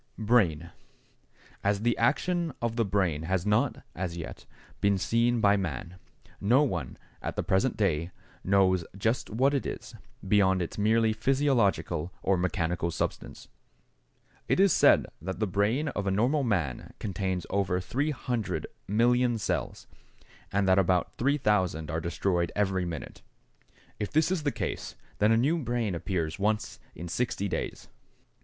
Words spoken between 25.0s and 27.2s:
then a new brain appears once in